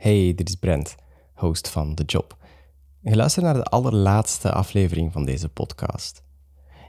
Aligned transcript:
Hey, 0.00 0.34
dit 0.34 0.48
is 0.48 0.54
Brent, 0.54 0.94
host 1.34 1.68
van 1.68 1.94
The 1.94 2.02
Job. 2.04 2.36
Je 3.00 3.16
luistert 3.16 3.44
naar 3.44 3.54
de 3.54 3.64
allerlaatste 3.64 4.52
aflevering 4.52 5.12
van 5.12 5.24
deze 5.24 5.48
podcast. 5.48 6.22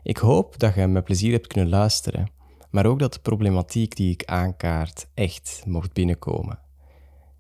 Ik 0.04 0.18
hoop 0.18 0.60
dat 0.60 0.76
je 0.76 0.88
met 0.88 1.04
plezier 1.04 1.32
hebt 1.32 1.48
kunnen 1.48 1.70
luisteren, 1.70 2.30
maar 2.70 2.86
ook 2.86 3.00
dat 3.00 3.14
de 3.14 3.20
problematiek 3.20 3.96
die 3.96 4.12
ik 4.12 4.26
aankaart 4.26 5.08
echt 5.14 5.64
mocht 5.66 5.94
binnenkomen. 5.94 6.60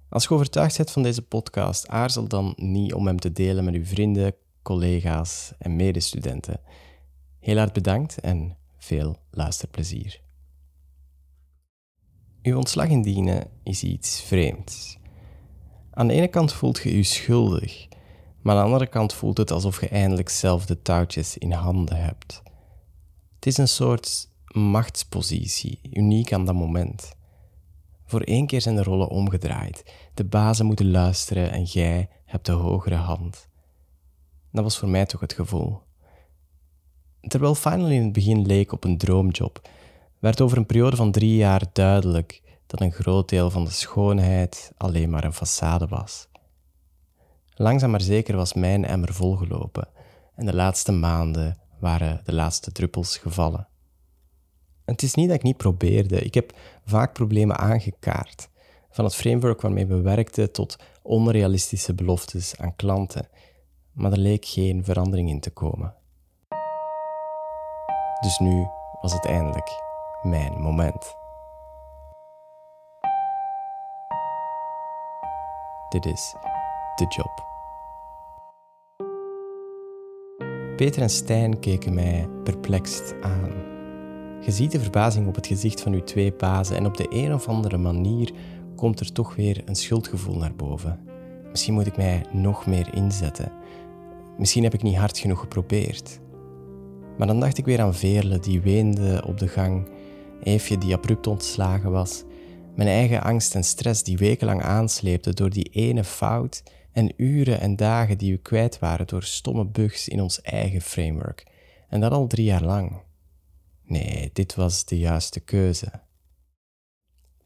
Als 0.10 0.24
je 0.24 0.34
overtuigd 0.34 0.78
bent 0.78 0.92
van 0.92 1.04
deze 1.04 1.22
podcast, 1.22 1.88
aarzel 1.88 2.28
dan 2.28 2.54
niet 2.56 2.94
om 2.94 3.08
hem 3.08 3.20
te 3.20 3.32
delen 3.32 3.64
met 3.64 3.74
uw 3.74 3.86
vrienden, 3.86 4.36
collega's 4.62 5.54
en 5.58 5.76
medestudenten. 5.76 6.60
Heel 7.40 7.58
hard 7.58 7.74
bedankt 7.74 8.20
en 8.20 8.58
veel 8.78 9.18
luisterplezier. 9.30 10.22
Uw 12.42 12.58
ontslag 12.58 12.88
indienen 12.88 13.48
is 13.64 13.84
iets 13.84 14.22
vreemds. 14.22 15.00
Aan 15.94 16.08
de 16.08 16.14
ene 16.14 16.28
kant 16.28 16.54
voelt 16.54 16.82
je 16.84 16.96
je 16.96 17.04
schuldig, 17.04 17.88
maar 18.42 18.56
aan 18.56 18.62
de 18.62 18.66
andere 18.66 18.90
kant 18.90 19.14
voelt 19.14 19.38
het 19.38 19.52
alsof 19.52 19.82
je 19.82 19.88
eindelijk 19.88 20.30
zelf 20.30 20.66
de 20.66 20.82
touwtjes 20.82 21.38
in 21.38 21.52
handen 21.52 21.98
hebt. 21.98 22.42
Het 23.36 23.46
is 23.46 23.58
een 23.58 23.68
soort 23.68 24.30
machtspositie, 24.46 25.80
uniek 25.94 26.34
aan 26.34 26.46
dat 26.46 26.56
moment. 26.56 27.16
Voor 28.06 28.22
één 28.22 28.48
keer 28.48 28.62
zijn 28.62 28.76
de 28.76 28.84
rollen 28.84 29.08
omgedraaid. 29.08 29.94
De 30.14 30.24
bazen 30.24 30.66
moeten 30.66 30.92
luisteren 30.92 31.52
en 31.52 31.64
jij 31.64 32.10
hebt 32.26 32.46
de 32.46 32.52
hogere 32.52 32.96
hand. 32.96 33.48
Dat 34.52 34.64
was 34.64 34.78
voor 34.78 34.90
mij 34.90 35.06
toch 35.06 35.22
het 35.22 35.34
gevoel. 35.34 35.82
Terwijl 37.22 37.56
Final 37.56 37.90
in 37.90 38.04
het 38.04 38.14
begin 38.14 38.46
leek 38.46 38.72
op 38.72 38.84
een 38.84 38.98
droomjob, 38.98 39.70
werd 40.20 40.42
over 40.42 40.58
een 40.58 40.66
periode 40.66 40.96
van 40.96 41.12
drie 41.12 41.36
jaar 41.36 41.64
duidelijk 41.74 42.42
dat 42.72 42.82
een 42.82 42.92
groot 42.92 43.30
deel 43.30 43.50
van 43.50 43.64
de 43.64 43.72
schoonheid 43.72 44.72
alleen 44.78 45.10
maar 45.10 45.24
een 45.24 45.34
façade 45.34 45.88
was. 45.90 46.28
Langzaam 47.54 47.92
maar 47.92 48.02
zeker 48.02 48.36
was 48.36 48.54
mijn 48.54 48.86
emmer 48.86 49.14
volgelopen 49.14 49.88
en 50.36 50.46
de 50.46 50.56
laatste 50.56 50.92
maanden 50.92 51.58
waren 51.80 52.22
de 52.24 52.34
laatste 52.34 52.72
druppels 52.72 53.18
gevallen. 53.18 53.68
Het 54.86 55.02
is 55.02 55.14
niet 55.14 55.28
dat 55.28 55.38
ik 55.38 55.44
niet 55.44 55.58
probeerde, 55.58 56.22
ik 56.22 56.34
heb 56.34 56.54
vaak 56.86 57.14
problemen 57.14 57.58
aangekaart. 57.58 58.50
Van 58.90 59.06
het 59.06 59.16
framework 59.16 59.62
waarmee 59.62 59.86
we 59.86 60.02
werkten 60.02 60.52
tot 60.52 60.76
onrealistische 61.02 61.94
beloftes 61.94 62.58
aan 62.58 62.76
klanten, 62.76 63.28
maar 63.92 64.12
er 64.12 64.18
leek 64.18 64.46
geen 64.46 64.84
verandering 64.84 65.30
in 65.30 65.40
te 65.40 65.50
komen. 65.50 65.96
Dus 68.20 68.40
nu 68.40 68.68
was 69.02 69.14
het 69.14 69.26
eindelijk 69.26 69.70
mijn 70.24 70.62
moment. 70.62 71.21
Dit 75.92 76.06
is 76.06 76.36
de 76.96 77.06
job. 77.08 77.46
Peter 80.76 81.02
en 81.02 81.10
Stijn 81.10 81.60
keken 81.60 81.94
mij 81.94 82.28
perplext 82.44 83.14
aan. 83.22 83.52
Je 84.42 84.52
ziet 84.52 84.72
de 84.72 84.80
verbazing 84.80 85.28
op 85.28 85.36
het 85.36 85.48
gezicht 85.48 85.82
van 85.82 85.94
uw 85.94 86.04
twee 86.04 86.34
bazen 86.34 86.76
en 86.76 86.86
op 86.86 86.98
de 86.98 87.06
een 87.10 87.34
of 87.34 87.48
andere 87.48 87.78
manier 87.78 88.32
komt 88.76 89.00
er 89.00 89.12
toch 89.12 89.36
weer 89.36 89.62
een 89.66 89.76
schuldgevoel 89.76 90.38
naar 90.38 90.56
boven. 90.56 91.00
Misschien 91.50 91.74
moet 91.74 91.88
ik 91.88 91.98
mij 91.98 92.26
nog 92.32 92.66
meer 92.66 92.94
inzetten. 92.94 93.52
Misschien 94.38 94.64
heb 94.64 94.74
ik 94.74 94.84
niet 94.84 94.98
hard 94.98 95.18
genoeg 95.18 95.40
geprobeerd. 95.40 96.20
Maar 97.18 97.28
dan 97.28 97.40
dacht 97.40 97.58
ik 97.58 97.66
weer 97.66 97.82
aan 97.82 97.94
Veerle 97.94 98.40
die 98.40 98.62
weende 98.62 99.24
op 99.28 99.38
de 99.38 99.48
gang, 99.48 99.90
Eefje 100.44 100.78
die 100.78 100.94
abrupt 100.94 101.28
ontslagen 101.28 101.92
was, 101.92 102.24
mijn 102.76 102.90
eigen 102.90 103.24
angst 103.24 103.56
en 103.56 103.64
stress 103.64 104.04
die 104.04 104.18
wekenlang 104.18 104.62
aansleepte 104.62 105.34
door 105.34 105.50
die 105.50 105.70
ene 105.70 106.04
fout 106.04 106.64
en 106.92 107.14
uren 107.18 107.60
en 107.60 107.76
dagen 107.76 108.18
die 108.18 108.34
we 108.34 108.42
kwijt 108.42 108.80
waren 108.80 109.08
door 109.08 109.24
stomme 109.24 109.66
bugs 109.66 110.08
in 110.08 110.22
ons 110.22 110.42
eigen 110.42 110.82
framework. 110.82 111.46
En 111.90 112.00
dat 112.00 112.12
al 112.12 112.28
drie 112.28 112.46
jaar 112.46 112.64
lang. 112.64 113.02
Nee, 113.84 114.30
dit 114.34 114.56
was 114.56 114.86
de 114.86 115.00
juiste 115.00 115.40
keuze. 115.40 115.92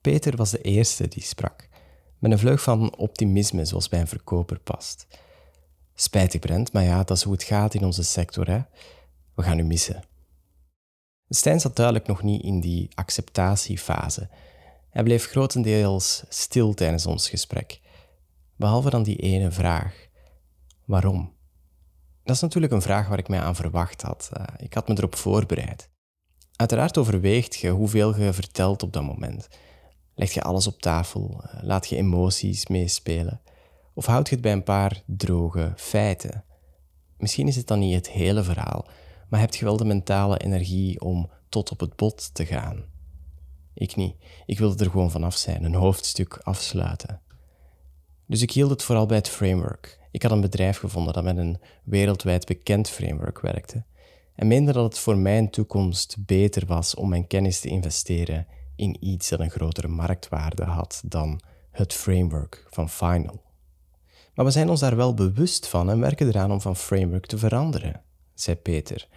Peter 0.02 0.36
was 0.36 0.52
de 0.52 0.62
eerste 0.62 1.08
die 1.08 1.24
sprak, 1.24 1.70
met 2.20 2.32
een 2.32 2.40
vleug 2.40 2.62
van 2.62 2.96
optimisme 2.96 3.66
zoals 3.66 3.90
bij 3.90 4.00
een 4.00 4.08
verkoper 4.08 4.60
past. 4.60 5.08
Spijtig, 5.94 6.40
Brent, 6.40 6.74
maar 6.74 6.84
ja, 6.84 7.04
dat 7.04 7.18
is 7.18 7.24
hoe 7.24 7.34
het 7.34 7.44
gaat 7.44 7.74
in 7.74 7.84
onze 7.84 8.04
sector, 8.04 8.48
hè. 8.48 8.60
We 9.36 9.44
gaan 9.44 9.60
u 9.60 9.64
missen. 9.64 10.04
Stijn 11.30 11.60
zat 11.60 11.76
duidelijk 11.76 12.08
nog 12.08 12.24
niet 12.24 12.44
in 12.44 12.60
die 12.60 12.90
acceptatiefase. 12.94 14.30
Hij 14.96 15.04
bleef 15.04 15.26
grotendeels 15.26 16.24
stil 16.30 16.74
tijdens 16.74 17.06
ons 17.06 17.30
gesprek, 17.30 17.82
behalve 18.56 18.90
dan 18.90 19.04
die 19.04 19.18
ene 19.18 19.52
vraag: 19.52 20.08
waarom? 20.86 21.34
Dat 22.24 22.36
is 22.36 22.42
natuurlijk 22.42 22.74
een 22.74 22.82
vraag 22.82 23.08
waar 23.08 23.18
ik 23.18 23.28
mij 23.28 23.40
aan 23.40 23.56
verwacht 23.56 24.02
had. 24.02 24.30
Eh, 24.34 24.44
ik 24.58 24.74
had 24.74 24.88
me 24.88 24.98
erop 24.98 25.16
voorbereid. 25.16 25.90
Uiteraard 26.56 26.98
overweegt 26.98 27.56
je 27.56 27.70
hoeveel 27.70 28.20
je 28.20 28.34
vertelt 28.34 28.84
op 28.84 28.94
dat 28.94 29.04
moment. 29.04 29.48
Leg 30.14 30.32
je 30.34 30.42
alles 30.42 30.68
op 30.68 30.82
tafel? 30.82 31.44
Eh, 31.44 31.64
laat 31.64 31.88
je 31.90 31.96
emoties 31.96 32.68
meespelen? 32.68 33.42
Of 33.94 34.06
houd 34.06 34.28
je 34.30 34.34
het 34.34 34.44
bij 34.44 34.54
een 34.54 34.64
paar 34.64 35.04
droge 35.06 35.74
feiten? 35.76 36.44
Misschien 37.18 37.48
is 37.48 37.56
het 37.56 37.68
dan 37.68 37.80
niet 37.80 37.96
het 37.96 38.10
hele 38.10 38.44
verhaal, 38.44 38.88
maar 39.30 39.40
heb 39.40 39.56
je 39.56 39.66
wel 39.66 39.78
de 39.78 39.86
mentale 39.86 40.38
energie 40.38 41.02
om 41.02 41.30
tot 41.50 41.72
op 41.72 41.80
het 41.80 41.96
bot 41.96 42.34
te 42.34 42.46
gaan? 42.46 42.95
Ik 43.76 43.96
niet. 43.96 44.16
Ik 44.46 44.60
wilde 44.60 44.84
er 44.84 44.92
gewoon 44.92 45.12
vanaf 45.12 45.36
zijn, 45.36 45.64
een 45.64 45.74
hoofdstuk 45.74 46.40
afsluiten. 46.44 47.22
Dus 48.28 48.42
ik 48.42 48.52
hield 48.52 48.70
het 48.70 48.84
vooral 48.84 49.06
bij 49.06 49.18
het 49.18 49.30
framework. 49.30 50.00
Ik 50.12 50.22
had 50.22 50.32
een 50.32 50.42
bedrijf 50.42 50.78
gevonden 50.78 51.14
dat 51.14 51.24
met 51.24 51.38
een 51.38 51.60
wereldwijd 51.84 52.46
bekend 52.46 52.90
framework 52.90 53.40
werkte 53.40 53.84
en 54.36 54.48
meende 54.48 54.72
dat 54.72 54.84
het 54.84 55.00
voor 55.00 55.18
mijn 55.18 55.50
toekomst 55.50 56.16
beter 56.20 56.66
was 56.66 56.96
om 56.96 57.10
mijn 57.10 57.28
kennis 57.28 57.60
te 57.60 57.68
investeren 57.68 58.48
in 58.76 58.98
iets 59.00 59.30
dat 59.30 59.40
een 59.40 59.50
grotere 59.50 59.88
marktwaarde 59.88 60.64
had 60.64 61.02
dan 61.06 61.42
het 61.72 61.94
framework 61.94 62.66
van 62.70 62.90
Final. 62.90 63.44
Maar 64.34 64.46
we 64.46 64.52
zijn 64.52 64.70
ons 64.70 64.80
daar 64.80 64.96
wel 64.96 65.14
bewust 65.14 65.68
van 65.68 65.90
en 65.90 66.00
werken 66.00 66.28
eraan 66.28 66.52
om 66.52 66.62
van 66.62 66.76
framework 66.76 67.26
te 67.26 67.38
veranderen, 67.38 68.02
zei 68.34 68.56
Peter. 68.56 69.08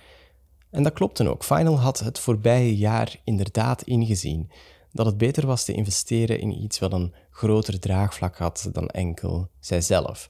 En 0.71 0.83
dat 0.83 0.93
klopte 0.93 1.29
ook. 1.29 1.45
Final 1.45 1.79
had 1.79 1.99
het 1.99 2.19
voorbije 2.19 2.77
jaar 2.77 3.21
inderdaad 3.25 3.83
ingezien 3.83 4.51
dat 4.93 5.07
het 5.07 5.19
beter 5.19 5.47
was 5.47 5.65
te 5.65 5.73
investeren 5.73 6.41
in 6.41 6.63
iets 6.63 6.79
wat 6.79 6.93
een 6.93 7.15
groter 7.31 7.81
draagvlak 7.81 8.37
had 8.37 8.69
dan 8.73 8.89
enkel 8.89 9.51
zijzelf. 9.61 10.29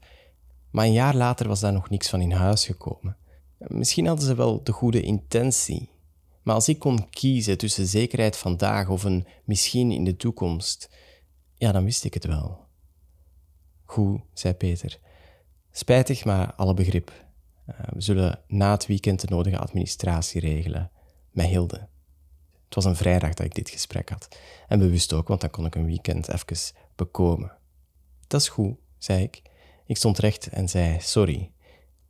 Maar 0.71 0.85
een 0.85 0.93
jaar 0.93 1.15
later 1.15 1.49
was 1.49 1.61
daar 1.61 1.73
nog 1.73 1.91
niks 1.91 2.09
van 2.09 2.21
in 2.21 2.33
huis 2.33 2.67
gekomen. 2.67 3.17
Misschien 3.59 4.07
hadden 4.07 4.27
ze 4.27 4.35
wel 4.35 4.63
de 4.63 4.73
goede 4.73 5.01
intentie, 5.01 5.91
maar 6.43 6.55
als 6.55 6.69
ik 6.69 6.79
kon 6.79 7.11
kiezen 7.11 7.59
tussen 7.59 7.87
zekerheid 7.87 8.37
vandaag 8.37 8.89
of 8.89 9.05
een 9.05 9.27
misschien 9.45 9.91
in 9.91 10.05
de 10.05 10.17
toekomst, 10.17 10.91
ja, 11.55 11.73
dan 11.73 11.85
wist 11.85 12.05
ik 12.05 12.15
het 12.15 12.25
wel. 12.27 12.67
Goed, 13.85 14.21
zei 14.33 14.55
Peter. 14.55 14.99
Spijtig, 15.71 16.25
maar 16.25 16.55
alle 16.55 16.75
begrip. 16.75 17.13
Eh, 17.69 17.75
we 17.93 18.01
zullen 18.01 18.41
na 18.47 18.71
het 18.71 18.87
weekend 18.87 19.21
de 19.21 19.27
nodige 19.31 19.59
administratie 19.59 20.41
regelen. 20.41 20.91
Met 21.31 21.47
Hilde. 21.47 21.89
Het 22.65 22.75
was 22.75 22.85
een 22.85 22.97
vrijdag 22.97 23.35
dat 23.35 23.47
ik 23.47 23.55
dit 23.55 23.71
gesprek 23.71 24.09
had. 24.09 24.29
En 24.69 24.79
bewust 24.79 25.13
ook, 25.13 25.29
want 25.29 25.41
dan 25.41 25.51
kon 25.51 25.67
ik 25.67 25.75
een 25.75 25.87
weekend 25.87 26.29
even 26.29 26.75
bekomen. 26.97 27.53
Dat 28.27 28.41
is 28.41 28.49
goed, 28.49 28.77
zei 28.99 29.23
ik. 29.23 29.43
Ik 29.87 29.97
stond 29.97 30.19
recht 30.19 30.47
en 30.47 30.69
zei 30.69 31.01
sorry. 31.01 31.51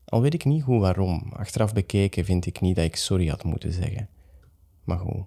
Al 0.05 0.21
weet 0.21 0.35
ik 0.35 0.45
niet 0.45 0.63
goed 0.63 0.81
waarom. 0.81 1.33
Achteraf 1.33 1.73
bekeken 1.73 2.25
vind 2.25 2.47
ik 2.47 2.61
niet 2.61 2.77
dat 2.77 2.85
ik 2.85 2.97
sorry 2.97 3.29
had 3.29 3.45
moeten 3.45 3.73
zeggen. 3.73 4.09
Maar 4.85 4.99
goed. 4.99 5.25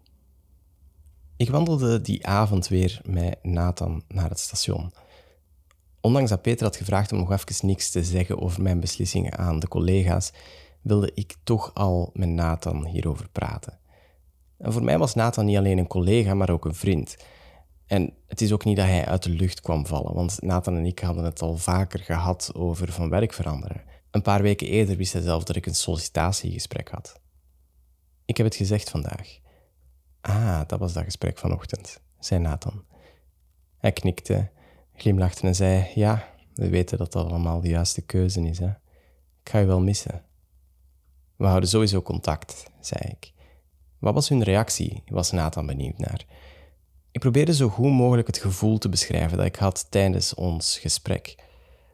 Ik 1.37 1.49
wandelde 1.49 2.01
die 2.01 2.27
avond 2.27 2.67
weer 2.67 3.01
met 3.05 3.43
Nathan 3.43 4.03
naar 4.07 4.29
het 4.29 4.39
station. 4.39 4.93
Ondanks 6.01 6.29
dat 6.29 6.41
Peter 6.41 6.65
had 6.65 6.75
gevraagd 6.75 7.11
om 7.11 7.17
nog 7.17 7.31
even 7.31 7.67
niks 7.67 7.89
te 7.89 8.03
zeggen 8.03 8.41
over 8.41 8.61
mijn 8.61 8.79
beslissingen 8.79 9.37
aan 9.37 9.59
de 9.59 9.67
collega's, 9.67 10.31
wilde 10.81 11.11
ik 11.13 11.35
toch 11.43 11.73
al 11.73 12.09
met 12.13 12.29
Nathan 12.29 12.85
hierover 12.85 13.29
praten. 13.29 13.79
En 14.57 14.73
voor 14.73 14.83
mij 14.83 14.97
was 14.97 15.15
Nathan 15.15 15.45
niet 15.45 15.57
alleen 15.57 15.77
een 15.77 15.87
collega, 15.87 16.33
maar 16.33 16.49
ook 16.49 16.65
een 16.65 16.75
vriend. 16.75 17.17
En 17.85 18.13
het 18.27 18.41
is 18.41 18.51
ook 18.51 18.65
niet 18.65 18.77
dat 18.77 18.85
hij 18.85 19.05
uit 19.05 19.23
de 19.23 19.29
lucht 19.29 19.61
kwam 19.61 19.85
vallen, 19.85 20.13
want 20.13 20.41
Nathan 20.41 20.75
en 20.75 20.85
ik 20.85 20.99
hadden 20.99 21.23
het 21.23 21.41
al 21.41 21.57
vaker 21.57 21.99
gehad 21.99 22.51
over 22.53 22.91
van 22.91 23.09
werk 23.09 23.33
veranderen. 23.33 23.83
Een 24.11 24.21
paar 24.21 24.41
weken 24.41 24.67
eerder 24.67 24.97
wist 24.97 25.13
hij 25.13 25.21
zelf 25.21 25.43
dat 25.43 25.55
ik 25.55 25.65
een 25.65 25.75
sollicitatiegesprek 25.75 26.89
had. 26.89 27.19
Ik 28.25 28.37
heb 28.37 28.45
het 28.45 28.55
gezegd 28.55 28.89
vandaag. 28.89 29.39
Ah, 30.21 30.61
dat 30.67 30.79
was 30.79 30.93
dat 30.93 31.03
gesprek 31.03 31.37
vanochtend, 31.37 32.01
zei 32.19 32.39
Nathan. 32.39 32.83
Hij 33.77 33.91
knikte 33.91 34.49
glimlachte 34.95 35.47
en 35.47 35.55
zei: 35.55 35.91
Ja, 35.95 36.27
we 36.53 36.69
weten 36.69 36.97
dat 36.97 37.11
dat 37.11 37.25
allemaal 37.25 37.61
de 37.61 37.69
juiste 37.69 38.01
keuze 38.01 38.41
is. 38.41 38.59
Hè? 38.59 38.69
Ik 39.43 39.49
ga 39.49 39.59
je 39.59 39.65
wel 39.65 39.81
missen. 39.81 40.23
We 41.35 41.45
houden 41.45 41.69
sowieso 41.69 42.01
contact, 42.01 42.65
zei 42.79 42.99
ik. 43.09 43.33
Wat 43.99 44.13
was 44.13 44.29
hun 44.29 44.43
reactie? 44.43 45.03
was 45.07 45.31
Nathan 45.31 45.65
benieuwd 45.65 45.97
naar. 45.97 46.25
Ik 47.11 47.19
probeerde 47.19 47.53
zo 47.53 47.69
goed 47.69 47.91
mogelijk 47.91 48.27
het 48.27 48.37
gevoel 48.37 48.77
te 48.77 48.89
beschrijven 48.89 49.37
dat 49.37 49.45
ik 49.45 49.55
had 49.55 49.91
tijdens 49.91 50.33
ons 50.33 50.79
gesprek. 50.79 51.35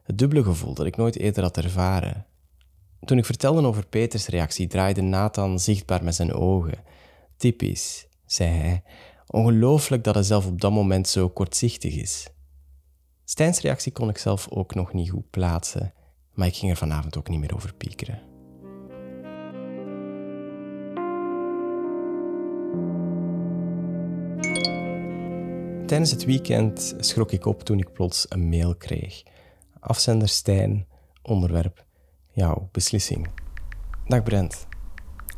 Het 0.04 0.18
dubbele 0.18 0.44
gevoel 0.44 0.74
dat 0.74 0.86
ik 0.86 0.96
nooit 0.96 1.18
eerder 1.18 1.44
had 1.44 1.58
ervaren. 1.58 2.26
Toen 3.06 3.18
ik 3.18 3.26
vertelde 3.26 3.68
over 3.68 3.86
Peters 3.86 4.28
reactie, 4.28 4.68
draaide 4.68 5.02
Nathan 5.02 5.60
zichtbaar 5.60 6.04
met 6.04 6.16
zijn 6.16 6.34
ogen. 6.34 6.84
Typisch, 7.38 8.08
zei 8.26 8.50
hij. 8.50 8.84
Ongelooflijk 9.28 10.04
dat 10.04 10.14
hij 10.14 10.24
zelf 10.24 10.46
op 10.46 10.62
dat 10.62 10.72
moment 10.72 11.08
zo 11.08 11.30
kortzichtig 11.30 11.96
is. 11.96 12.28
Stijns 13.30 13.62
reactie 13.62 13.92
kon 13.92 14.10
ik 14.10 14.18
zelf 14.18 14.48
ook 14.50 14.76
nog 14.76 14.94
niet 14.94 15.10
goed 15.10 15.30
plaatsen, 15.30 15.94
maar 16.34 16.48
ik 16.48 16.56
ging 16.56 16.72
er 16.72 16.78
vanavond 16.78 17.18
ook 17.18 17.30
niet 17.30 17.40
meer 17.40 17.56
over 17.56 17.74
piekeren. 17.74 18.22
Tijdens 25.88 26.12
het 26.12 26.26
weekend 26.26 26.96
schrok 27.00 27.32
ik 27.32 27.46
op 27.46 27.64
toen 27.64 27.80
ik 27.80 27.94
plots 27.94 28.26
een 28.30 28.50
mail 28.50 28.76
kreeg. 28.76 29.24
Afzender 29.80 30.30
Stijn, 30.30 30.88
onderwerp, 31.22 31.86
jouw 32.32 32.70
beslissing. 32.72 33.28
Dag 34.06 34.24
Brent. 34.24 34.68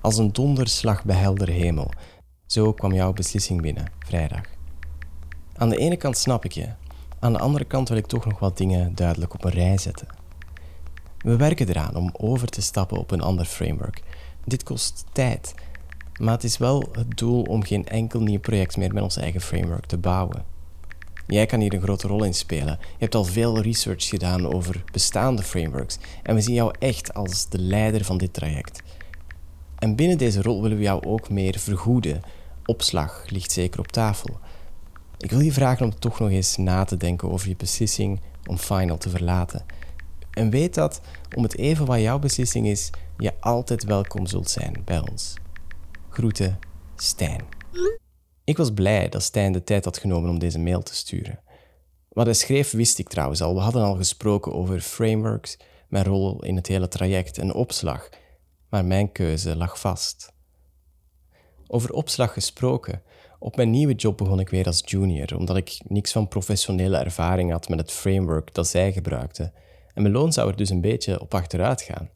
Als 0.02 0.18
een 0.18 0.32
donderslag 0.32 1.06
bij 1.06 1.16
helder 1.16 1.50
hemel. 1.50 1.92
Zo 2.46 2.74
kwam 2.74 2.94
jouw 2.94 3.14
beslissing 3.14 3.62
binnen, 3.62 3.92
vrijdag. 4.00 4.44
Aan 5.54 5.70
de 5.70 5.78
ene 5.78 5.98
kant 5.98 6.18
snap 6.18 6.46
ik 6.46 6.52
je, 6.52 6.70
aan 7.20 7.34
de 7.34 7.40
andere 7.40 7.66
kant 7.66 7.90
wil 7.90 7.98
ik 7.98 8.06
toch 8.06 8.26
nog 8.26 8.40
wat 8.40 8.58
dingen 8.58 8.96
duidelijk 8.96 9.34
op 9.34 9.44
een 9.44 9.52
rij 9.52 9.78
zetten. 9.78 10.08
We 11.18 11.36
werken 11.36 11.70
eraan 11.70 11.96
om 11.96 12.14
over 12.18 12.48
te 12.48 12.62
stappen 12.62 12.98
op 12.98 13.12
een 13.12 13.22
ander 13.22 13.46
framework. 13.46 14.04
Dit 14.46 14.64
kost 14.64 15.06
tijd, 15.12 15.54
maar 16.20 16.34
het 16.34 16.44
is 16.44 16.58
wel 16.58 16.90
het 16.92 17.18
doel 17.18 17.42
om 17.42 17.64
geen 17.64 17.88
enkel 17.88 18.22
nieuw 18.22 18.40
project 18.40 18.78
meer 18.78 18.94
met 18.94 19.04
ons 19.04 19.18
eigen 19.18 19.42
framework 19.42 19.86
te 19.86 19.98
bouwen. 19.98 20.44
Jij 21.28 21.46
kan 21.46 21.60
hier 21.60 21.74
een 21.74 21.82
grote 21.82 22.08
rol 22.08 22.24
in 22.24 22.34
spelen. 22.34 22.78
Je 22.80 22.98
hebt 22.98 23.16
al 23.16 23.24
veel 23.24 23.62
research 23.62 24.08
gedaan 24.08 24.54
over 24.54 24.84
bestaande 24.92 25.44
frameworks 25.44 25.98
en 26.24 26.36
we 26.36 26.42
zien 26.42 26.54
jou 26.54 26.74
echt 26.80 27.14
als 27.14 27.50
de 27.50 27.60
leider 27.60 28.04
van 28.06 28.18
dit 28.18 28.34
traject. 28.34 28.82
En 29.80 29.96
binnen 29.96 30.18
deze 30.18 30.42
rol 30.42 30.62
willen 30.62 30.78
we 30.78 30.84
jou 30.84 31.04
ook 31.06 31.30
meer 31.30 31.60
vergoeden. 31.60 32.22
Opslag 32.66 33.24
ligt 33.28 33.52
zeker 33.52 33.80
op 33.80 33.88
tafel. 33.88 34.40
Ik 35.20 35.30
wil 35.30 35.40
je 35.40 35.52
vragen 35.52 35.86
om 35.86 36.00
toch 36.00 36.20
nog 36.20 36.30
eens 36.30 36.58
na 36.58 36.84
te 36.84 36.98
denken 36.98 37.32
over 37.32 37.48
je 37.48 37.56
beslissing 37.56 38.22
om 38.46 38.58
Final 38.58 38.98
te 38.98 39.10
verlaten. 39.10 39.66
En 40.32 40.50
weet 40.50 40.74
dat, 40.74 41.02
om 41.36 41.44
het 41.44 41.58
even 41.58 41.86
wat 41.86 42.00
jouw 42.00 42.20
beslissing 42.20 42.68
is, 42.68 42.90
je 43.18 43.34
altijd 43.40 43.84
welkom 43.84 44.26
zult 44.26 44.50
zijn 44.50 44.82
bij 44.86 45.00
ons. 45.10 45.34
Groeten, 46.10 46.60
Stijn. 46.96 47.42
Ik 48.44 48.58
was 48.58 48.74
blij 48.74 49.10
dat 49.10 49.24
Stijn 49.24 49.52
de 49.52 49.64
tijd 49.64 49.86
had 49.86 49.98
genomen 49.98 50.30
om 50.30 50.40
deze 50.40 50.60
mail 50.60 50.82
te 50.82 50.96
sturen. 50.96 51.40
Wat 52.10 52.26
hij 52.26 52.36
schreef 52.36 52.72
wist 52.72 53.00
ik 53.00 53.10
trouwens 53.10 53.42
al. 53.42 53.54
We 53.54 53.62
hadden 53.62 53.84
al 53.84 53.96
gesproken 53.96 54.54
over 54.54 54.82
frameworks, 54.82 55.58
mijn 55.88 56.06
rol 56.06 56.44
in 56.44 56.56
het 56.56 56.68
hele 56.68 56.88
traject 56.88 57.38
en 57.38 57.54
opslag. 57.54 58.10
Maar 58.70 58.86
mijn 58.86 59.12
keuze 59.12 59.56
lag 59.56 59.80
vast. 59.80 60.34
Over 61.68 61.92
opslag 61.92 62.34
gesproken. 62.34 63.02
Op 63.40 63.56
mijn 63.56 63.70
nieuwe 63.70 63.94
job 63.94 64.18
begon 64.18 64.40
ik 64.40 64.50
weer 64.50 64.66
als 64.66 64.82
junior, 64.86 65.38
omdat 65.38 65.58
ik 65.58 65.80
niks 65.88 66.12
van 66.12 66.28
professionele 66.28 66.98
ervaring 66.98 67.52
had 67.52 67.70
met 67.70 67.80
het 67.80 67.92
framework 67.92 68.54
dat 68.54 68.68
zij 68.68 68.92
gebruikten. 68.94 69.54
En 69.94 70.02
mijn 70.02 70.14
loon 70.14 70.34
zou 70.34 70.50
er 70.50 70.56
dus 70.56 70.70
een 70.70 70.82
beetje 70.82 71.20
op 71.20 71.34
achteruit 71.34 71.82
gaan. 71.82 72.10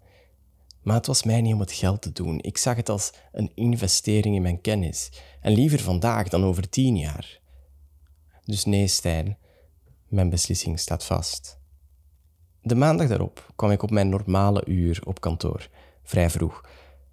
Maar 0.81 0.95
het 0.95 1.07
was 1.07 1.23
mij 1.23 1.41
niet 1.41 1.53
om 1.53 1.59
het 1.59 1.71
geld 1.71 2.01
te 2.01 2.11
doen. 2.11 2.39
Ik 2.41 2.57
zag 2.57 2.75
het 2.75 2.89
als 2.89 3.13
een 3.31 3.51
investering 3.55 4.35
in 4.35 4.41
mijn 4.41 4.61
kennis. 4.61 5.11
En 5.41 5.53
liever 5.53 5.79
vandaag 5.79 6.27
dan 6.27 6.43
over 6.43 6.69
tien 6.69 6.97
jaar. 6.97 7.39
Dus 8.45 8.65
nee, 8.65 8.87
Stijn, 8.87 9.37
mijn 10.07 10.29
beslissing 10.29 10.79
staat 10.79 11.05
vast. 11.05 11.59
De 12.61 12.75
maandag 12.75 13.07
daarop 13.07 13.51
kwam 13.55 13.71
ik 13.71 13.83
op 13.83 13.91
mijn 13.91 14.09
normale 14.09 14.65
uur 14.65 15.01
op 15.03 15.21
kantoor, 15.21 15.69
vrij 16.03 16.29
vroeg. 16.29 16.65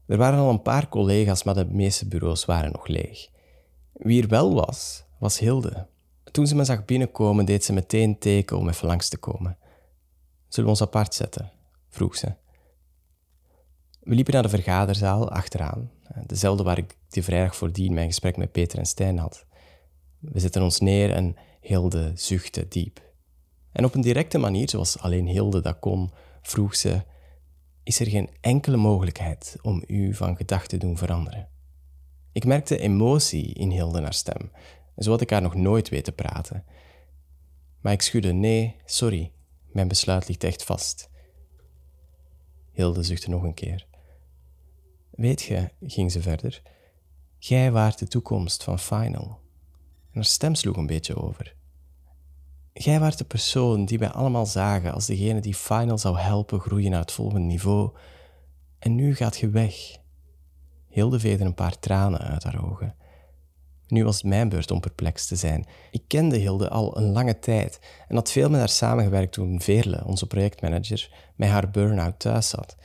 Er 0.06 0.16
waren 0.16 0.38
al 0.38 0.50
een 0.50 0.62
paar 0.62 0.88
collega's, 0.88 1.42
maar 1.42 1.54
de 1.54 1.66
meeste 1.66 2.08
bureaus 2.08 2.44
waren 2.44 2.72
nog 2.72 2.86
leeg. 2.86 3.28
Wie 4.02 4.22
er 4.22 4.28
wel 4.28 4.54
was, 4.54 5.04
was 5.18 5.38
Hilde. 5.38 5.86
Toen 6.30 6.46
ze 6.46 6.54
me 6.54 6.64
zag 6.64 6.84
binnenkomen, 6.84 7.44
deed 7.44 7.64
ze 7.64 7.72
meteen 7.72 8.18
teken 8.18 8.58
om 8.58 8.68
even 8.68 8.86
langs 8.86 9.08
te 9.08 9.18
komen. 9.18 9.58
Zullen 10.48 10.64
we 10.64 10.76
ons 10.76 10.82
apart 10.82 11.14
zetten? 11.14 11.50
vroeg 11.88 12.16
ze. 12.16 12.34
We 14.00 14.14
liepen 14.14 14.32
naar 14.32 14.42
de 14.42 14.48
vergaderzaal 14.48 15.30
achteraan, 15.30 15.90
dezelfde 16.26 16.62
waar 16.62 16.78
ik 16.78 16.96
die 17.08 17.22
vrijdag 17.22 17.56
voordien 17.56 17.94
mijn 17.94 18.06
gesprek 18.06 18.36
met 18.36 18.52
Peter 18.52 18.78
en 18.78 18.86
Stijn 18.86 19.18
had. 19.18 19.46
We 20.18 20.40
zetten 20.40 20.62
ons 20.62 20.80
neer 20.80 21.10
en 21.10 21.36
Hilde 21.60 22.12
zuchtte 22.14 22.68
diep. 22.68 23.00
En 23.72 23.84
op 23.84 23.94
een 23.94 24.00
directe 24.00 24.38
manier, 24.38 24.68
zoals 24.68 24.98
alleen 24.98 25.26
Hilde 25.26 25.60
dat 25.60 25.78
kon, 25.78 26.10
vroeg 26.42 26.76
ze: 26.76 27.02
Is 27.82 28.00
er 28.00 28.06
geen 28.06 28.30
enkele 28.40 28.76
mogelijkheid 28.76 29.56
om 29.62 29.82
u 29.86 30.14
van 30.14 30.36
gedachten 30.36 30.78
te 30.78 30.86
doen 30.86 30.96
veranderen? 30.96 31.48
Ik 32.32 32.44
merkte 32.44 32.78
emotie 32.78 33.52
in 33.52 33.70
Hilde 33.70 34.00
naar 34.00 34.14
stem. 34.14 34.50
Zo 34.96 35.10
had 35.10 35.20
ik 35.20 35.30
haar 35.30 35.42
nog 35.42 35.54
nooit 35.54 35.88
weten 35.88 36.14
praten. 36.14 36.64
Maar 37.80 37.92
ik 37.92 38.02
schudde: 38.02 38.32
Nee, 38.32 38.76
sorry, 38.84 39.32
mijn 39.72 39.88
besluit 39.88 40.28
ligt 40.28 40.44
echt 40.44 40.64
vast. 40.64 41.10
Hilde 42.72 43.02
zuchtte 43.02 43.30
nog 43.30 43.42
een 43.42 43.54
keer. 43.54 43.86
Weet 45.10 45.42
je, 45.42 45.70
ging 45.80 46.12
ze 46.12 46.22
verder, 46.22 46.62
jij 47.38 47.72
waart 47.72 47.98
de 47.98 48.06
toekomst 48.06 48.64
van 48.64 48.78
Final. 48.78 49.40
En 50.10 50.10
haar 50.12 50.24
stem 50.24 50.54
sloeg 50.54 50.76
een 50.76 50.86
beetje 50.86 51.16
over. 51.16 51.54
Jij 52.72 53.00
waart 53.00 53.18
de 53.18 53.24
persoon 53.24 53.84
die 53.84 53.98
wij 53.98 54.10
allemaal 54.10 54.46
zagen 54.46 54.92
als 54.92 55.06
degene 55.06 55.40
die 55.40 55.54
Final 55.54 55.98
zou 55.98 56.18
helpen 56.18 56.60
groeien 56.60 56.90
naar 56.90 57.00
het 57.00 57.12
volgende 57.12 57.46
niveau. 57.46 57.96
En 58.78 58.94
nu 58.94 59.14
gaat 59.14 59.38
je 59.38 59.48
weg. 59.48 59.99
Hilde 60.90 61.20
veegde 61.20 61.44
een 61.44 61.54
paar 61.54 61.78
tranen 61.78 62.20
uit 62.20 62.42
haar 62.42 62.64
ogen. 62.64 62.94
Nu 63.86 64.04
was 64.04 64.16
het 64.16 64.24
mijn 64.24 64.48
beurt 64.48 64.70
om 64.70 64.80
perplex 64.80 65.26
te 65.26 65.36
zijn. 65.36 65.66
Ik 65.90 66.02
kende 66.06 66.36
Hilde 66.36 66.68
al 66.68 66.96
een 66.96 67.12
lange 67.12 67.38
tijd 67.38 67.80
en 68.08 68.14
had 68.14 68.30
veel 68.30 68.50
met 68.50 68.58
haar 68.58 68.68
samengewerkt 68.68 69.32
toen 69.32 69.60
Veerle, 69.60 70.04
onze 70.04 70.26
projectmanager, 70.26 71.10
met 71.36 71.48
haar 71.48 71.70
burn-out 71.70 72.18
thuis 72.18 72.48
zat. 72.48 72.76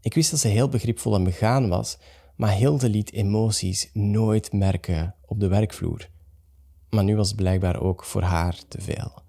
Ik 0.00 0.14
wist 0.14 0.30
dat 0.30 0.40
ze 0.40 0.48
heel 0.48 0.68
begripvol 0.68 1.14
en 1.14 1.24
begaan 1.24 1.68
was, 1.68 1.98
maar 2.36 2.52
Hilde 2.52 2.88
liet 2.88 3.12
emoties 3.12 3.90
nooit 3.92 4.52
merken 4.52 5.14
op 5.26 5.40
de 5.40 5.48
werkvloer. 5.48 6.08
Maar 6.90 7.04
nu 7.04 7.16
was 7.16 7.28
het 7.28 7.36
blijkbaar 7.36 7.80
ook 7.80 8.04
voor 8.04 8.22
haar 8.22 8.58
te 8.68 8.80
veel. 8.80 9.22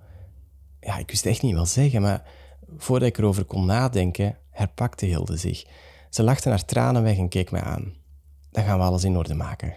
Ja, 0.80 0.98
ik 0.98 1.10
wist 1.10 1.26
echt 1.26 1.42
niet 1.42 1.56
wat 1.56 1.70
zeggen, 1.70 2.02
maar 2.02 2.24
voordat 2.78 3.08
ik 3.08 3.18
erover 3.18 3.46
kon 3.46 3.66
nadenken, 3.66 4.38
herpakte 4.50 5.06
Hilde 5.06 5.38
zich. 5.38 5.66
Ze 6.10 6.24
lachte 6.24 6.50
haar 6.50 6.66
tranen 6.66 7.04
weg 7.04 7.18
en 7.18 7.30
keek 7.30 7.52
mij 7.52 7.62
aan. 7.62 7.94
Dan 8.52 8.64
gaan 8.64 8.78
we 8.78 8.84
alles 8.84 9.04
in 9.04 9.18
orde 9.18 9.34
maken. 9.34 9.76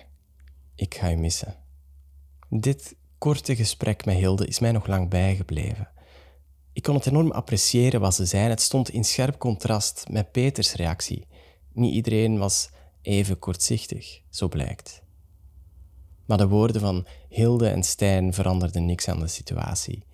Ik 0.75 0.95
ga 0.95 1.07
je 1.07 1.17
missen. 1.17 1.55
Dit 2.49 2.97
korte 3.19 3.57
gesprek 3.57 4.05
met 4.05 4.17
Hilde 4.17 4.47
is 4.47 4.59
mij 4.59 4.73
nog 4.73 4.87
lang 4.87 5.09
bijgebleven. 5.09 5.89
Ik 6.73 6.83
kon 6.83 6.95
het 6.95 7.07
enorm 7.07 7.31
appreciëren 7.31 8.01
wat 8.01 8.15
ze 8.15 8.25
zei. 8.25 8.49
Het 8.49 8.61
stond 8.61 8.89
in 8.89 9.05
scherp 9.05 9.39
contrast 9.39 10.05
met 10.11 10.33
Peters 10.33 10.75
reactie. 10.75 11.27
Niet 11.73 11.95
iedereen 11.95 12.39
was 12.39 12.71
even 13.03 13.39
kortzichtig, 13.39 14.21
zo 14.31 14.49
blijkt. 14.49 15.03
Maar 16.27 16.39
de 16.39 16.49
woorden 16.49 16.81
van 16.81 17.07
Hilde 17.29 17.69
en 17.69 17.83
Stijn 17.83 18.35
veranderden 18.35 18.87
niks 18.87 19.09
aan 19.09 19.21
de 19.21 19.27
situatie. 19.27 20.05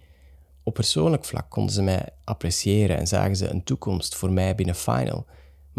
Op 0.62 0.74
persoonlijk 0.74 1.24
vlak 1.24 1.50
konden 1.50 1.74
ze 1.74 1.82
mij 1.82 2.08
appreciëren 2.24 2.96
en 2.98 3.06
zagen 3.06 3.36
ze 3.36 3.48
een 3.48 3.64
toekomst 3.64 4.14
voor 4.14 4.30
mij 4.32 4.54
binnen 4.54 4.74
Final. 4.74 5.26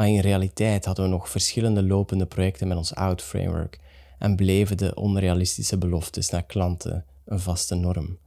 Maar 0.02 0.10
in 0.10 0.20
realiteit 0.20 0.86
hadden 0.86 1.06
we 1.06 1.12
nog 1.12 1.30
verschillende 1.30 1.84
lopende 1.84 2.26
projecten 2.26 2.68
met 2.68 2.78
ons 2.78 2.96
oud 2.96 3.22
framework 3.22 3.80
en 4.18 4.36
bleven 4.36 4.78
de 4.78 4.96
onrealistische 4.96 5.78
beloftes 5.78 6.30
naar 6.30 6.44
klanten 6.44 7.06
een 7.26 7.40
vaste 7.40 7.76
norm 7.76 8.18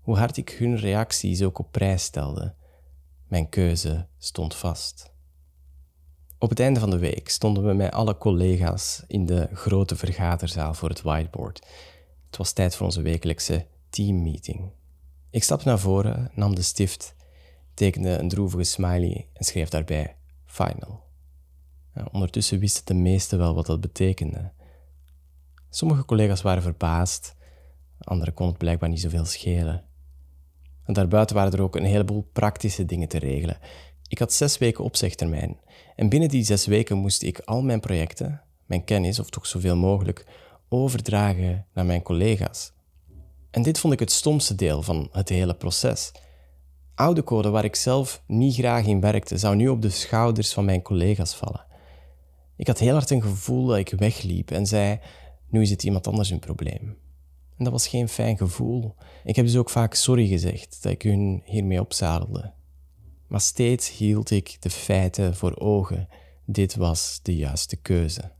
hoe 0.00 0.16
hard 0.16 0.36
ik 0.36 0.50
hun 0.50 0.76
reacties 0.76 1.42
ook 1.42 1.58
op 1.58 1.72
prijs 1.72 2.02
stelde. 2.02 2.54
Mijn 3.28 3.48
keuze 3.48 4.06
stond 4.18 4.54
vast. 4.54 5.10
Op 6.38 6.48
het 6.48 6.60
einde 6.60 6.80
van 6.80 6.90
de 6.90 6.98
week 6.98 7.28
stonden 7.28 7.66
we 7.66 7.72
met 7.72 7.92
alle 7.92 8.18
collega's 8.18 9.02
in 9.06 9.26
de 9.26 9.48
grote 9.52 9.96
vergaderzaal 9.96 10.74
voor 10.74 10.88
het 10.88 11.02
whiteboard. 11.02 11.66
Het 12.26 12.36
was 12.36 12.52
tijd 12.52 12.76
voor 12.76 12.86
onze 12.86 13.02
wekelijkse 13.02 13.66
teammeeting. 13.90 14.70
Ik 15.30 15.42
stapte 15.42 15.68
naar 15.68 15.78
voren, 15.78 16.30
nam 16.34 16.54
de 16.54 16.62
stift, 16.62 17.14
tekende 17.74 18.10
een 18.18 18.28
droevige 18.28 18.64
smiley 18.64 19.28
en 19.32 19.44
schreef 19.44 19.68
daarbij 19.68 20.16
final. 20.64 21.04
ondertussen 22.12 22.58
wisten 22.58 22.84
de 22.84 22.94
meesten 22.94 23.38
wel 23.38 23.54
wat 23.54 23.66
dat 23.66 23.80
betekende. 23.80 24.52
Sommige 25.70 26.04
collega's 26.04 26.42
waren 26.42 26.62
verbaasd, 26.62 27.34
anderen 27.98 28.34
kon 28.34 28.46
het 28.46 28.58
blijkbaar 28.58 28.88
niet 28.88 29.00
zoveel 29.00 29.24
schelen. 29.24 29.84
En 30.84 30.92
daarbuiten 30.94 31.36
waren 31.36 31.52
er 31.52 31.62
ook 31.62 31.76
een 31.76 31.84
heleboel 31.84 32.28
praktische 32.32 32.84
dingen 32.84 33.08
te 33.08 33.18
regelen. 33.18 33.58
Ik 34.08 34.18
had 34.18 34.32
zes 34.32 34.58
weken 34.58 34.84
opzegtermijn. 34.84 35.60
En 35.96 36.08
binnen 36.08 36.28
die 36.28 36.44
zes 36.44 36.66
weken 36.66 36.96
moest 36.96 37.22
ik 37.22 37.38
al 37.38 37.62
mijn 37.62 37.80
projecten, 37.80 38.42
mijn 38.66 38.84
kennis, 38.84 39.18
of 39.18 39.30
toch 39.30 39.46
zoveel 39.46 39.76
mogelijk, 39.76 40.26
overdragen 40.68 41.66
naar 41.74 41.86
mijn 41.86 42.02
collega's, 42.02 42.72
En 43.50 43.62
dit 43.62 43.78
vond 43.78 43.92
ik 43.92 43.98
het 43.98 44.12
stomste 44.12 44.54
deel 44.54 44.82
van 44.82 45.08
het 45.12 45.28
hele 45.28 45.54
proces. 45.54 46.12
Oude 46.96 47.22
code 47.22 47.50
waar 47.50 47.64
ik 47.64 47.76
zelf 47.76 48.22
niet 48.26 48.54
graag 48.54 48.86
in 48.86 49.00
werkte, 49.00 49.38
zou 49.38 49.56
nu 49.56 49.68
op 49.68 49.82
de 49.82 49.88
schouders 49.88 50.52
van 50.52 50.64
mijn 50.64 50.82
collega's 50.82 51.34
vallen. 51.34 51.66
Ik 52.56 52.66
had 52.66 52.78
heel 52.78 52.92
hard 52.92 53.10
een 53.10 53.22
gevoel 53.22 53.66
dat 53.66 53.76
ik 53.76 53.90
wegliep 53.90 54.50
en 54.50 54.66
zei: 54.66 54.98
Nu 55.48 55.62
is 55.62 55.70
het 55.70 55.82
iemand 55.82 56.06
anders 56.06 56.30
een 56.30 56.38
probleem. 56.38 56.96
En 57.56 57.64
dat 57.64 57.72
was 57.72 57.88
geen 57.88 58.08
fijn 58.08 58.36
gevoel. 58.36 58.94
Ik 59.24 59.36
heb 59.36 59.44
dus 59.44 59.56
ook 59.56 59.70
vaak 59.70 59.94
sorry 59.94 60.26
gezegd 60.26 60.82
dat 60.82 60.92
ik 60.92 61.02
hun 61.02 61.42
hiermee 61.44 61.80
opzadelde. 61.80 62.52
Maar 63.28 63.40
steeds 63.40 63.96
hield 63.96 64.30
ik 64.30 64.56
de 64.60 64.70
feiten 64.70 65.36
voor 65.36 65.56
ogen. 65.56 66.08
Dit 66.46 66.76
was 66.76 67.20
de 67.22 67.36
juiste 67.36 67.76
keuze. 67.76 68.32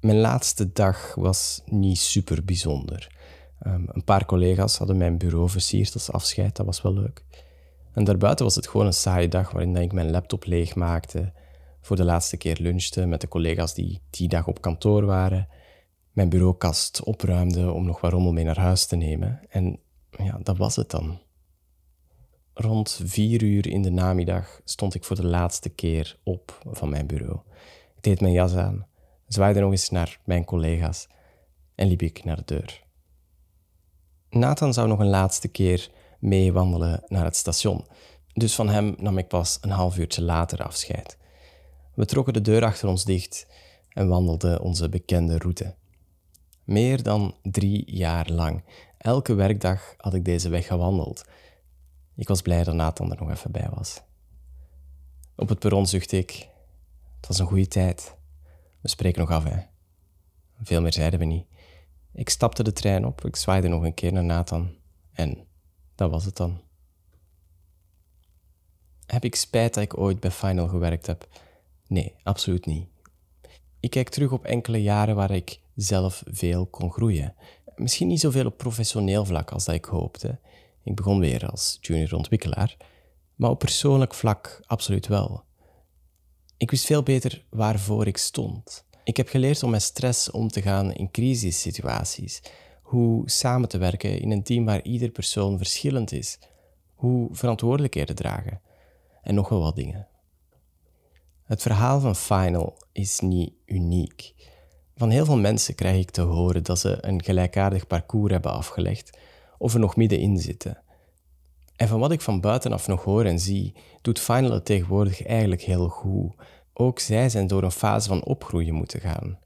Mijn 0.00 0.18
laatste 0.18 0.72
dag 0.72 1.14
was 1.14 1.62
niet 1.66 1.98
super 1.98 2.44
bijzonder. 2.44 3.17
Ehm, 3.58 3.82
een 3.86 4.04
paar 4.04 4.24
collega's 4.24 4.78
hadden 4.78 4.96
mijn 4.96 5.18
bureau 5.18 5.48
versierd 5.48 5.94
als 5.94 6.12
afscheid, 6.12 6.56
dat 6.56 6.66
was 6.66 6.82
wel 6.82 6.94
leuk. 6.94 7.24
En 7.92 8.04
daarbuiten 8.04 8.44
was 8.44 8.54
het 8.54 8.68
gewoon 8.68 8.86
een 8.86 8.92
saaie 8.92 9.28
dag 9.28 9.50
waarin 9.50 9.76
ik 9.76 9.92
mijn 9.92 10.10
laptop 10.10 10.44
leegmaakte, 10.44 11.32
voor 11.80 11.96
de 11.96 12.04
laatste 12.04 12.36
keer 12.36 12.56
lunchte 12.60 13.06
met 13.06 13.20
de 13.20 13.28
collega's 13.28 13.74
die 13.74 14.00
die 14.10 14.28
dag 14.28 14.46
op 14.46 14.60
kantoor 14.60 15.04
waren, 15.04 15.48
mijn 16.12 16.28
bureaukast 16.28 17.02
opruimde 17.02 17.72
om 17.72 17.86
nog 17.86 18.00
wat 18.00 18.12
rommel 18.12 18.32
mee 18.32 18.44
naar 18.44 18.58
huis 18.58 18.86
te 18.86 18.96
nemen. 18.96 19.40
En 19.48 19.78
ja, 20.10 20.38
dat 20.42 20.56
was 20.56 20.76
het 20.76 20.90
dan. 20.90 21.18
Rond 22.54 23.00
vier 23.04 23.42
uur 23.42 23.66
in 23.66 23.82
de 23.82 23.90
namiddag 23.90 24.60
stond 24.64 24.94
ik 24.94 25.04
voor 25.04 25.16
de 25.16 25.26
laatste 25.26 25.68
keer 25.68 26.18
op 26.22 26.58
van 26.70 26.88
mijn 26.88 27.06
bureau. 27.06 27.38
Ik 27.96 28.02
deed 28.02 28.20
mijn 28.20 28.32
jas 28.32 28.54
aan, 28.54 28.86
zwaaide 29.26 29.60
nog 29.60 29.70
eens 29.70 29.90
naar 29.90 30.20
mijn 30.24 30.44
collega's 30.44 31.08
en 31.74 31.88
liep 31.88 32.02
ik 32.02 32.24
naar 32.24 32.36
de 32.36 32.44
deur. 32.44 32.86
Nathan 34.30 34.72
zou 34.72 34.88
nog 34.88 34.98
een 34.98 35.08
laatste 35.08 35.48
keer 35.48 35.90
meewandelen 36.18 37.02
naar 37.06 37.24
het 37.24 37.36
station, 37.36 37.86
dus 38.32 38.54
van 38.54 38.68
hem 38.68 38.94
nam 38.98 39.18
ik 39.18 39.28
pas 39.28 39.58
een 39.60 39.70
half 39.70 39.98
uurtje 39.98 40.22
later 40.22 40.62
afscheid. 40.62 41.16
We 41.94 42.04
trokken 42.04 42.32
de 42.32 42.40
deur 42.40 42.64
achter 42.64 42.88
ons 42.88 43.04
dicht 43.04 43.46
en 43.88 44.08
wandelden 44.08 44.60
onze 44.60 44.88
bekende 44.88 45.38
route. 45.38 45.74
Meer 46.64 47.02
dan 47.02 47.34
drie 47.42 47.96
jaar 47.96 48.30
lang. 48.30 48.64
Elke 48.98 49.34
werkdag 49.34 49.94
had 49.96 50.14
ik 50.14 50.24
deze 50.24 50.48
weg 50.48 50.66
gewandeld. 50.66 51.24
Ik 52.16 52.28
was 52.28 52.42
blij 52.42 52.64
dat 52.64 52.74
Nathan 52.74 53.10
er 53.10 53.18
nog 53.20 53.30
even 53.30 53.50
bij 53.50 53.68
was. 53.74 54.00
Op 55.36 55.48
het 55.48 55.58
perron 55.58 55.86
zuchtte 55.86 56.16
ik. 56.16 56.48
Het 57.16 57.28
was 57.28 57.38
een 57.38 57.46
goede 57.46 57.68
tijd. 57.68 58.16
We 58.80 58.88
spreken 58.88 59.20
nog 59.20 59.30
af, 59.30 59.44
hè. 59.44 59.60
Veel 60.62 60.80
meer 60.80 60.92
zeiden 60.92 61.18
we 61.18 61.24
niet. 61.24 61.46
Ik 62.18 62.28
stapte 62.28 62.62
de 62.62 62.72
trein 62.72 63.06
op, 63.06 63.24
ik 63.24 63.36
zwaaide 63.36 63.68
nog 63.68 63.82
een 63.82 63.94
keer 63.94 64.12
naar 64.12 64.24
Nathan. 64.24 64.74
En 65.12 65.46
dat 65.94 66.10
was 66.10 66.24
het 66.24 66.36
dan. 66.36 66.60
Heb 69.06 69.24
ik 69.24 69.34
spijt 69.34 69.74
dat 69.74 69.82
ik 69.82 69.98
ooit 69.98 70.20
bij 70.20 70.30
Final 70.30 70.68
gewerkt 70.68 71.06
heb? 71.06 71.28
Nee, 71.86 72.14
absoluut 72.22 72.66
niet. 72.66 72.88
Ik 73.80 73.90
kijk 73.90 74.08
terug 74.08 74.32
op 74.32 74.44
enkele 74.44 74.82
jaren 74.82 75.14
waar 75.14 75.30
ik 75.30 75.60
zelf 75.74 76.22
veel 76.26 76.66
kon 76.66 76.92
groeien. 76.92 77.34
Misschien 77.76 78.08
niet 78.08 78.20
zoveel 78.20 78.46
op 78.46 78.56
professioneel 78.56 79.24
vlak 79.24 79.50
als 79.50 79.64
dat 79.64 79.74
ik 79.74 79.84
hoopte. 79.84 80.38
Ik 80.82 80.94
begon 80.94 81.20
weer 81.20 81.46
als 81.46 81.78
junior 81.80 82.14
ontwikkelaar, 82.14 82.76
maar 83.34 83.50
op 83.50 83.58
persoonlijk 83.58 84.14
vlak 84.14 84.60
absoluut 84.66 85.06
wel. 85.06 85.44
Ik 86.56 86.70
wist 86.70 86.84
veel 86.84 87.02
beter 87.02 87.44
waarvoor 87.50 88.06
ik 88.06 88.16
stond. 88.16 88.86
Ik 89.08 89.16
heb 89.16 89.28
geleerd 89.28 89.62
om 89.62 89.70
met 89.70 89.82
stress 89.82 90.30
om 90.30 90.48
te 90.48 90.62
gaan 90.62 90.92
in 90.92 91.10
crisissituaties, 91.10 92.42
hoe 92.82 93.30
samen 93.30 93.68
te 93.68 93.78
werken 93.78 94.20
in 94.20 94.30
een 94.30 94.42
team 94.42 94.64
waar 94.64 94.82
ieder 94.82 95.10
persoon 95.10 95.56
verschillend 95.56 96.12
is, 96.12 96.38
hoe 96.94 97.28
verantwoordelijkheden 97.32 98.14
dragen 98.14 98.60
en 99.22 99.34
nog 99.34 99.48
wel 99.48 99.60
wat 99.60 99.76
dingen. 99.76 100.08
Het 101.44 101.62
verhaal 101.62 102.00
van 102.00 102.16
Final 102.16 102.76
is 102.92 103.20
niet 103.20 103.52
uniek. 103.66 104.34
Van 104.96 105.10
heel 105.10 105.24
veel 105.24 105.38
mensen 105.38 105.74
krijg 105.74 105.98
ik 106.00 106.10
te 106.10 106.20
horen 106.22 106.64
dat 106.64 106.78
ze 106.78 106.98
een 107.00 107.22
gelijkaardig 107.22 107.86
parcours 107.86 108.32
hebben 108.32 108.52
afgelegd 108.52 109.18
of 109.58 109.74
er 109.74 109.80
nog 109.80 109.96
middenin 109.96 110.38
zitten. 110.38 110.82
En 111.76 111.88
van 111.88 112.00
wat 112.00 112.12
ik 112.12 112.20
van 112.20 112.40
buitenaf 112.40 112.86
nog 112.86 113.04
hoor 113.04 113.24
en 113.24 113.38
zie, 113.38 113.74
doet 114.02 114.18
Final 114.18 114.52
het 114.52 114.64
tegenwoordig 114.64 115.26
eigenlijk 115.26 115.62
heel 115.62 115.88
goed. 115.88 116.34
Ook 116.80 116.98
zij 116.98 117.28
zijn 117.28 117.46
door 117.46 117.62
een 117.62 117.70
fase 117.70 118.08
van 118.08 118.24
opgroeien 118.24 118.74
moeten 118.74 119.00
gaan. 119.00 119.38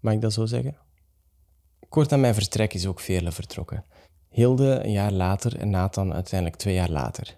Mag 0.00 0.12
ik 0.12 0.20
dat 0.20 0.32
zo 0.32 0.46
zeggen? 0.46 0.76
Kort 1.88 2.10
na 2.10 2.16
mijn 2.16 2.34
vertrek 2.34 2.74
is 2.74 2.86
ook 2.86 3.00
Veerle 3.00 3.32
vertrokken. 3.32 3.84
Hilde 4.28 4.84
een 4.84 4.92
jaar 4.92 5.12
later 5.12 5.58
en 5.58 5.70
Nathan 5.70 6.14
uiteindelijk 6.14 6.60
twee 6.60 6.74
jaar 6.74 6.90
later. 6.90 7.36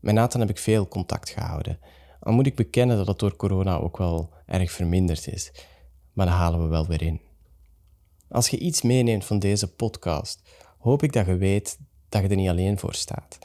Met 0.00 0.14
Nathan 0.14 0.40
heb 0.40 0.50
ik 0.50 0.58
veel 0.58 0.88
contact 0.88 1.28
gehouden. 1.28 1.78
Al 2.20 2.32
moet 2.32 2.46
ik 2.46 2.56
bekennen 2.56 2.96
dat 2.96 3.06
het 3.06 3.18
door 3.18 3.36
corona 3.36 3.76
ook 3.76 3.96
wel 3.96 4.32
erg 4.46 4.72
verminderd 4.72 5.26
is. 5.26 5.52
Maar 6.12 6.26
dat 6.26 6.34
halen 6.34 6.62
we 6.62 6.66
wel 6.66 6.86
weer 6.86 7.02
in. 7.02 7.20
Als 8.28 8.48
je 8.48 8.58
iets 8.58 8.82
meeneemt 8.82 9.24
van 9.24 9.38
deze 9.38 9.74
podcast, 9.74 10.42
hoop 10.78 11.02
ik 11.02 11.12
dat 11.12 11.26
je 11.26 11.36
weet 11.36 11.78
dat 12.08 12.22
je 12.22 12.28
er 12.28 12.36
niet 12.36 12.48
alleen 12.48 12.78
voor 12.78 12.94
staat. 12.94 13.38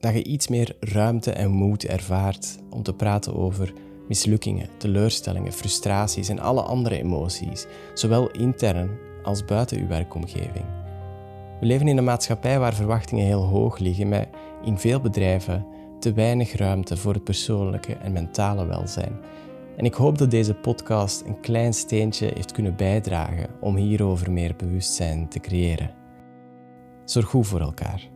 Dat 0.00 0.14
je 0.14 0.24
iets 0.24 0.48
meer 0.48 0.76
ruimte 0.80 1.32
en 1.32 1.50
moed 1.50 1.84
ervaart 1.84 2.58
om 2.70 2.82
te 2.82 2.94
praten 2.94 3.34
over 3.34 3.72
mislukkingen, 4.08 4.68
teleurstellingen, 4.76 5.52
frustraties 5.52 6.28
en 6.28 6.38
alle 6.38 6.62
andere 6.62 6.98
emoties, 6.98 7.66
zowel 7.94 8.30
intern 8.30 8.90
als 9.22 9.44
buiten 9.44 9.78
uw 9.78 9.86
werkomgeving. 9.86 10.64
We 11.60 11.66
leven 11.66 11.88
in 11.88 11.96
een 11.96 12.04
maatschappij 12.04 12.58
waar 12.58 12.74
verwachtingen 12.74 13.24
heel 13.26 13.44
hoog 13.44 13.78
liggen, 13.78 14.08
met 14.08 14.28
in 14.64 14.78
veel 14.78 15.00
bedrijven 15.00 15.66
te 15.98 16.12
weinig 16.12 16.56
ruimte 16.56 16.96
voor 16.96 17.12
het 17.12 17.24
persoonlijke 17.24 17.94
en 17.94 18.12
mentale 18.12 18.66
welzijn. 18.66 19.20
En 19.76 19.84
ik 19.84 19.94
hoop 19.94 20.18
dat 20.18 20.30
deze 20.30 20.54
podcast 20.54 21.22
een 21.26 21.40
klein 21.40 21.74
steentje 21.74 22.30
heeft 22.34 22.52
kunnen 22.52 22.76
bijdragen 22.76 23.48
om 23.60 23.76
hierover 23.76 24.32
meer 24.32 24.56
bewustzijn 24.56 25.28
te 25.28 25.40
creëren. 25.40 25.94
Zorg 27.04 27.26
goed 27.26 27.46
voor 27.46 27.60
elkaar. 27.60 28.08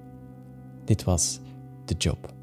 Dit 0.84 1.04
was 1.04 1.40
The 1.84 1.94
Job. 1.94 2.39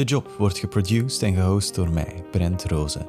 De 0.00 0.06
Job 0.06 0.30
wordt 0.38 0.58
geproduced 0.58 1.22
en 1.22 1.34
gehost 1.34 1.74
door 1.74 1.90
mij, 1.90 2.24
Brent 2.30 2.64
Rozen. 2.64 3.06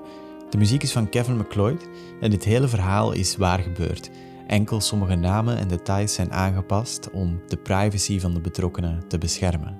De 0.49 0.57
muziek 0.57 0.83
is 0.83 0.91
van 0.91 1.09
Kevin 1.09 1.37
McLeod 1.37 1.87
en 2.21 2.29
dit 2.29 2.43
hele 2.43 2.67
verhaal 2.67 3.11
is 3.11 3.37
waar 3.37 3.59
gebeurd. 3.59 4.09
Enkel 4.47 4.81
sommige 4.81 5.15
namen 5.15 5.57
en 5.57 5.67
details 5.67 6.13
zijn 6.13 6.31
aangepast 6.31 7.09
om 7.11 7.41
de 7.47 7.57
privacy 7.57 8.19
van 8.19 8.33
de 8.33 8.41
betrokkenen 8.41 9.07
te 9.07 9.17
beschermen. 9.17 9.79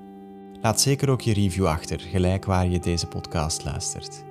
Laat 0.62 0.82
zeker 0.82 1.10
ook 1.10 1.22
je 1.22 1.34
review 1.34 1.66
achter, 1.66 2.00
gelijk 2.00 2.46
waar 2.46 2.68
je 2.68 2.80
deze 2.80 3.08
podcast 3.08 3.66
luistert. 3.66 4.31